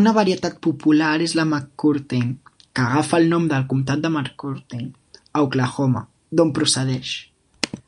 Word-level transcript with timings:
Una 0.00 0.10
varietat 0.16 0.58
popular 0.66 1.08
és 1.24 1.34
la 1.38 1.44
McCurtain, 1.54 2.30
que 2.60 2.84
agafa 2.84 3.20
el 3.24 3.28
nom 3.34 3.50
del 3.54 3.68
comtat 3.74 4.06
de 4.06 4.14
McCurtain, 4.18 4.88
a 5.40 5.46
Oklahoma, 5.50 6.08
d'on 6.38 6.58
procedeixen. 6.62 7.80